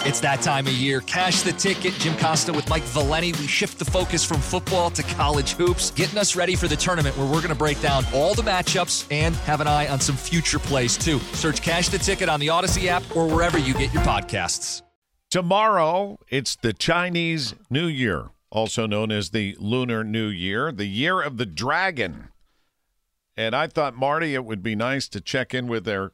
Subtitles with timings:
[0.00, 1.00] It's that time of year.
[1.00, 1.94] Cash the ticket.
[1.94, 3.32] Jim Costa with Mike Valenti.
[3.32, 7.16] We shift the focus from football to college hoops, getting us ready for the tournament
[7.16, 10.16] where we're going to break down all the matchups and have an eye on some
[10.16, 11.18] future plays too.
[11.32, 14.82] Search Cash the Ticket on the Odyssey app or wherever you get your podcasts.
[15.30, 21.20] Tomorrow, it's the Chinese New Year, also known as the Lunar New Year, the year
[21.22, 22.28] of the dragon.
[23.36, 26.12] And I thought, Marty, it would be nice to check in with their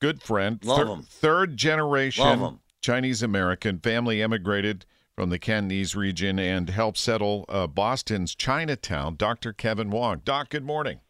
[0.00, 1.02] good friend, Love thir- 'em.
[1.02, 2.60] third generation Love 'em.
[2.80, 9.52] Chinese American family emigrated from the Cantonese region and helped settle uh, Boston's Chinatown, Dr.
[9.52, 10.22] Kevin Wong.
[10.24, 11.00] Doc, good morning.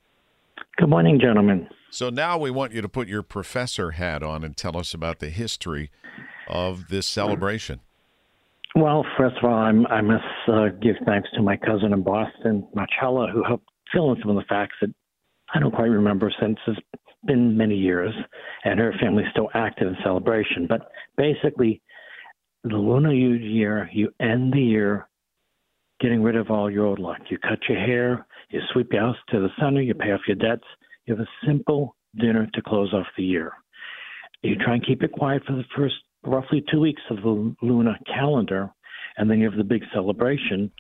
[0.79, 1.69] Good morning, gentlemen.
[1.91, 5.19] So now we want you to put your professor hat on and tell us about
[5.19, 5.91] the history
[6.49, 7.81] of this celebration.
[8.75, 12.67] Well, first of all, I'm, I must uh, give thanks to my cousin in Boston,
[12.75, 14.95] Marcella, who helped fill in some of the facts that
[15.55, 16.79] I don't quite remember since it's
[17.25, 18.15] been many years,
[18.65, 20.67] and her family's still active in celebration.
[20.69, 21.83] But basically,
[22.65, 25.09] the Lunar Year, you end the year
[26.01, 27.19] getting rid of all your old luck.
[27.29, 30.37] You cut your hair, you sweep your house to the center, you pay off your
[30.37, 30.67] debts.
[31.07, 33.53] You have a simple dinner to close off the year.
[34.43, 37.97] You try and keep it quiet for the first roughly two weeks of the lunar
[38.07, 38.71] calendar,
[39.17, 40.71] and then you have the big celebration.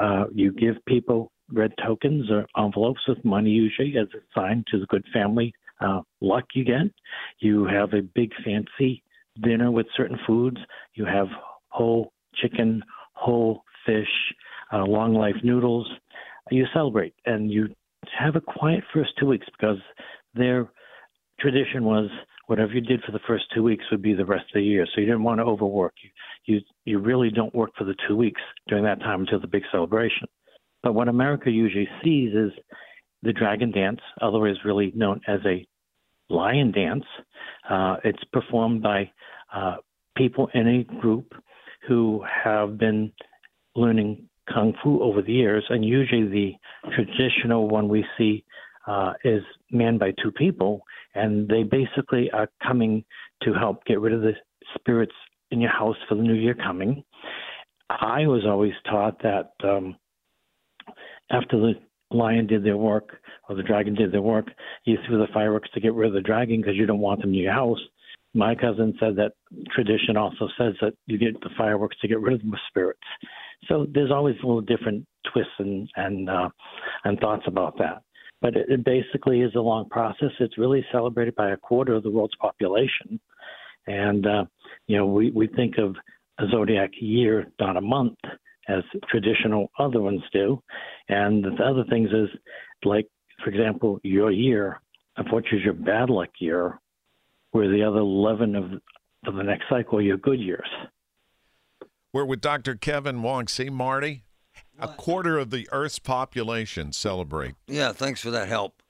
[0.00, 4.78] Uh, you give people red tokens or envelopes with money, usually as a sign to
[4.78, 6.92] the good family uh, luck you get.
[7.40, 9.02] You have a big fancy
[9.42, 10.58] dinner with certain foods.
[10.94, 11.28] You have
[11.68, 12.82] whole chicken,
[13.14, 14.08] whole fish,
[14.72, 15.88] uh, long life noodles.
[16.50, 17.68] You celebrate and you
[18.18, 19.78] have a quiet first two weeks because
[20.34, 20.70] their
[21.38, 22.08] tradition was
[22.46, 24.86] whatever you did for the first two weeks would be the rest of the year.
[24.86, 25.94] So you didn't want to overwork.
[26.02, 26.10] You
[26.46, 29.62] you you really don't work for the two weeks during that time until the big
[29.70, 30.26] celebration.
[30.82, 32.52] But what America usually sees is
[33.22, 35.66] the dragon dance, otherwise really known as a
[36.28, 37.04] lion dance.
[37.68, 39.10] Uh, it's performed by
[39.54, 39.76] uh,
[40.16, 41.34] people in a group
[41.86, 43.12] who have been
[43.74, 46.52] learning kung fu over the years, and usually the
[46.94, 48.44] traditional one we see
[48.86, 50.82] uh, is manned by two people,
[51.14, 53.04] and they basically are coming
[53.42, 54.32] to help get rid of the
[54.74, 55.14] spirits
[55.50, 57.02] in your house for the new year coming.
[57.88, 59.96] I was always taught that um,
[61.30, 61.74] after the
[62.10, 64.46] lion did their work or the dragon did their work,
[64.84, 67.30] you threw the fireworks to get rid of the dragon because you don't want them
[67.30, 67.78] in your house.
[68.32, 69.32] My cousin said that
[69.74, 73.00] tradition also says that you get the fireworks to get rid of the spirits.
[73.68, 76.48] So there's always a little different twists and and uh,
[77.04, 78.02] and thoughts about that.
[78.40, 80.30] But it, it basically is a long process.
[80.38, 83.20] It's really celebrated by a quarter of the world's population,
[83.86, 84.44] and uh,
[84.86, 85.96] you know we we think of
[86.38, 88.16] a zodiac year, not a month,
[88.68, 90.62] as traditional other ones do.
[91.10, 92.28] And the other things is
[92.84, 93.06] like,
[93.42, 94.80] for example, your year,
[95.16, 96.78] of which is your bad luck year,
[97.50, 98.64] where the other eleven of
[99.26, 100.68] of the next cycle are your good years.
[102.12, 102.74] We're with Dr.
[102.74, 103.48] Kevin Wong.
[103.48, 104.24] See, Marty?
[104.78, 107.54] A quarter of the Earth's population celebrate.
[107.66, 108.82] Yeah, thanks for that help.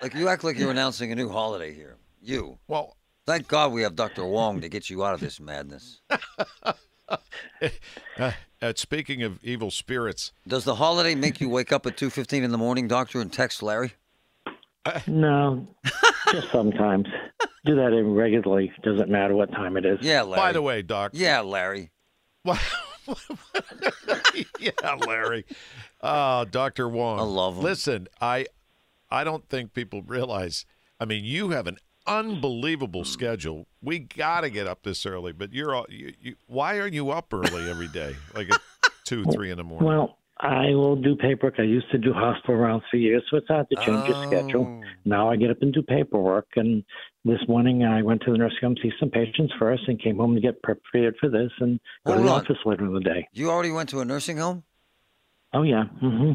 [0.00, 1.96] Like you act like you're announcing a new holiday here.
[2.22, 2.58] You.
[2.68, 2.96] Well,
[3.28, 4.24] Thank God we have Dr.
[4.24, 6.00] Wong to get you out of this madness.
[6.62, 12.42] uh, uh, speaking of evil spirits, Does the holiday make you wake up at 2:15
[12.42, 13.92] in the morning, doctor, and text Larry?
[15.06, 15.66] No,
[16.32, 17.06] just sometimes.
[17.64, 18.72] Do that regularly.
[18.82, 19.98] Doesn't matter what time it is.
[20.00, 20.36] Yeah, Larry.
[20.36, 21.10] by the way, Doc.
[21.14, 21.90] Yeah, Larry.
[22.42, 22.62] What?
[24.58, 25.44] yeah, Larry.
[26.00, 26.88] Oh, Dr.
[26.88, 27.18] Wong.
[27.18, 27.64] I love him.
[27.64, 28.46] Listen, I
[29.10, 30.64] I don't think people realize.
[31.00, 31.76] I mean, you have an
[32.08, 33.66] unbelievable schedule.
[33.82, 37.10] We got to get up this early, but you're all, you, you, why are you
[37.10, 38.16] up early every day?
[38.34, 38.60] Like at
[39.04, 39.88] 2, 3 in the morning.
[39.88, 41.54] Well, I will do paperwork.
[41.58, 44.66] I used to do hospital rounds for years, so it's hard to change your schedule.
[44.84, 44.88] Oh.
[45.04, 46.46] Now I get up and do paperwork.
[46.56, 46.84] And
[47.24, 50.16] this morning I went to the nursing home to see some patients first and came
[50.16, 52.40] home to get prepared for this and go to Hold the on.
[52.42, 53.26] office later in the day.
[53.32, 54.62] You already went to a nursing home?
[55.52, 55.84] Oh, yeah.
[56.00, 56.32] hmm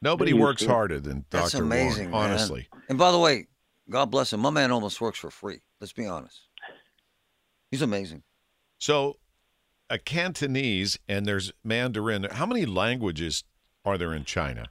[0.00, 0.68] Nobody works to.
[0.68, 1.64] harder than That's Dr.
[1.64, 2.30] amazing, Wong, man.
[2.32, 2.68] honestly.
[2.88, 3.46] And by the way,
[3.90, 4.40] God bless him.
[4.40, 5.60] My man almost works for free.
[5.80, 6.40] Let's be honest.
[7.70, 8.22] He's amazing.
[8.78, 9.16] So,
[9.90, 12.26] a Cantonese and there's Mandarin.
[12.30, 13.44] How many languages
[13.84, 14.66] are there in China?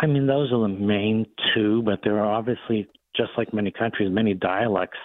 [0.00, 4.10] I mean, those are the main two, but there are obviously, just like many countries,
[4.10, 4.98] many dialects,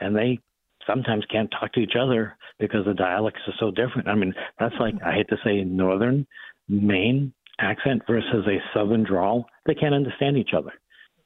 [0.00, 0.38] and they
[0.86, 4.08] sometimes can't talk to each other because the dialects are so different.
[4.08, 6.26] I mean, that's like I hate to say northern
[6.68, 9.46] Maine accent versus a southern drawl.
[9.66, 10.72] They can't understand each other.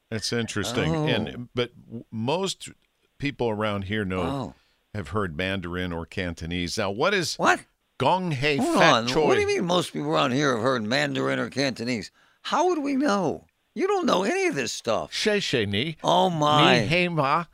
[0.09, 0.95] That's interesting.
[0.95, 1.05] Oh.
[1.07, 1.71] And but
[2.11, 2.69] most
[3.17, 4.53] people around here know Oh.
[4.93, 6.77] have heard Mandarin or Cantonese.
[6.77, 7.61] Now, what is What?
[7.97, 9.07] Gong Hei Hold Fat on.
[9.07, 9.25] Choi?
[9.27, 12.11] What do you mean most people around here have heard Mandarin or Cantonese?
[12.43, 13.45] How would we know?
[13.73, 15.11] You don't know any of this stuff.
[15.13, 15.97] She she ni.
[16.03, 16.75] Oh Ni my.
[16.79, 17.45] hei ma.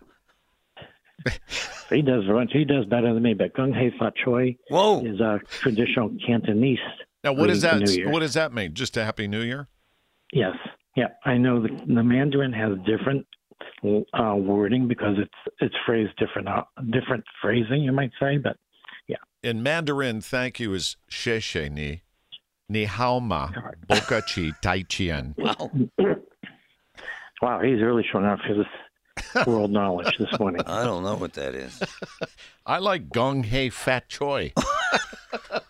[1.89, 5.05] He does he does better than me, but Gong Hei Fat Choi Whoa.
[5.05, 6.79] is a traditional Cantonese.
[7.23, 8.09] Now, what does that for New Year.
[8.09, 8.73] what does that mean?
[8.73, 9.67] Just a Happy New Year?
[10.33, 10.55] Yes,
[10.95, 13.25] yeah, I know the, the Mandarin has different
[14.13, 18.57] uh, wording because it's it's phrased different uh, different phrasing, you might say, but
[19.07, 19.17] yeah.
[19.43, 22.01] In Mandarin, thank you is she she ni.
[22.69, 23.49] Ni hao ma.
[23.87, 25.35] Boka chi tai chien.
[25.43, 25.71] Wow.
[27.41, 28.65] wow, he's really showing off his
[29.47, 30.61] world knowledge this morning.
[30.65, 31.81] I don't know what that is.
[32.65, 34.53] I like Gong Hei Fat Choi.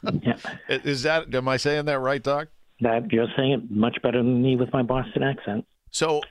[0.04, 0.38] Yeah,
[0.68, 2.50] Is that am I saying that right, Doc?
[2.81, 5.66] That you're saying it much better than me with my Boston accent.
[5.92, 6.22] So,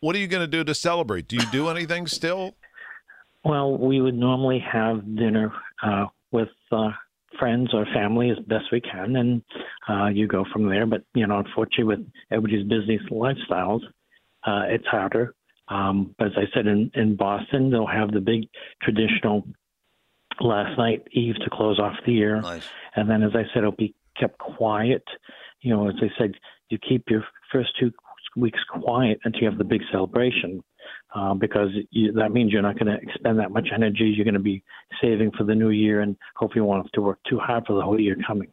[0.00, 1.28] what are you going to do to celebrate?
[1.28, 2.54] Do you do anything still?
[3.44, 5.52] Well, we would normally have dinner
[5.82, 6.90] uh, with uh,
[7.38, 9.42] friends or family as best we can, and
[9.88, 10.86] uh, you go from there.
[10.86, 13.80] But you know, unfortunately, with everybody's busy lifestyles,
[14.46, 15.34] uh, it's harder.
[15.68, 18.48] Um, but as I said, in, in Boston, they'll have the big
[18.82, 19.46] traditional
[20.40, 22.64] last night eve to close off the year, Nice.
[22.96, 25.02] and then, as I said, it'll be kept quiet.
[25.62, 26.32] You know, as I said,
[26.68, 27.90] you keep your first two
[28.36, 30.62] weeks quiet until you have the big celebration
[31.14, 34.04] uh, because you, that means you're not going to expend that much energy.
[34.14, 34.62] You're going to be
[35.00, 37.74] saving for the new year, and hopefully, you won't have to work too hard for
[37.74, 38.48] the whole year coming.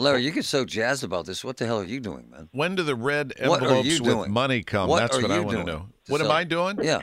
[0.00, 1.44] Larry, you get so jazzed about this.
[1.44, 2.48] What the hell are you doing, man?
[2.52, 4.30] When do the red envelopes you with doing?
[4.30, 4.88] money come?
[4.88, 5.88] What That's what I want to know.
[6.04, 6.78] to What am I doing?
[6.80, 7.02] Yeah.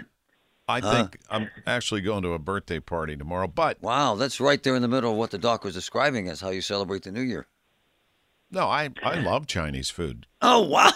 [0.67, 0.91] I Huh?
[0.91, 3.47] think I'm actually going to a birthday party tomorrow.
[3.47, 6.39] But Wow, that's right there in the middle of what the doc was describing as
[6.41, 7.47] how you celebrate the new year.
[8.55, 10.25] No, I I love Chinese food.
[10.41, 10.91] Oh, wow.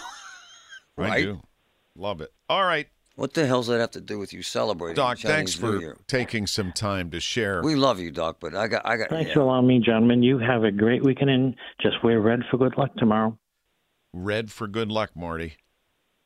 [0.98, 1.22] I Right.
[1.24, 1.40] do.
[1.96, 2.32] Love it.
[2.48, 5.60] All right, What the hell's that have to do with you celebrating Doc, Chinese thanks
[5.60, 5.96] New for Year?
[6.06, 7.62] taking some time to share.
[7.62, 9.10] We love you, Doc, but I got, I got.
[9.10, 9.34] Thanks yeah.
[9.34, 10.22] for allowing me, gentlemen.
[10.22, 13.38] You have a great weekend, and just wear red for good luck tomorrow.
[14.12, 15.54] Red for good luck, Marty.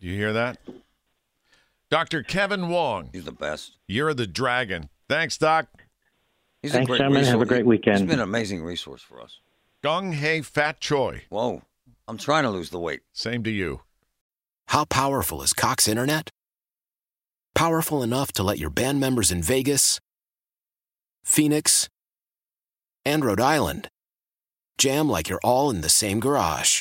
[0.00, 0.58] Do you hear that?
[1.90, 2.22] Dr.
[2.22, 3.76] Kevin Wong, He's the best.
[3.86, 4.88] you're the Dragon.
[5.08, 5.66] Thanks, Doc.
[6.62, 7.24] He's Thanks, a great gentlemen.
[7.24, 7.48] Have a resource.
[7.48, 7.98] great weekend.
[7.98, 9.38] He's been an amazing resource for us.
[9.84, 11.24] Gong Hei Fat Choi.
[11.28, 11.60] Whoa,
[12.08, 13.02] I'm trying to lose the weight.
[13.12, 13.82] Same to you.
[14.68, 16.30] How powerful is Cox Internet?
[17.54, 20.00] Powerful enough to let your band members in Vegas,
[21.22, 21.90] Phoenix,
[23.04, 23.88] and Rhode Island
[24.78, 26.80] jam like you're all in the same garage.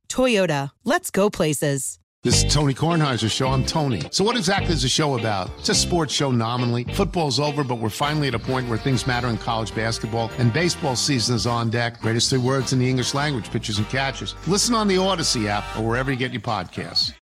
[0.11, 1.97] Toyota, let's go places.
[2.23, 3.47] This is Tony Kornheiser's show.
[3.47, 4.03] I'm Tony.
[4.11, 5.49] So, what exactly is the show about?
[5.57, 6.83] It's a sports show nominally.
[6.83, 10.53] Football's over, but we're finally at a point where things matter in college basketball, and
[10.53, 11.99] baseball season is on deck.
[12.01, 14.35] Greatest three words in the English language pitchers and catchers.
[14.45, 17.13] Listen on the Odyssey app or wherever you get your podcasts.